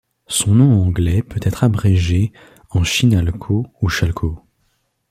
[0.25, 2.33] Son nom anglais peut être abrégé
[2.71, 4.43] en Chinalco ou Chalco.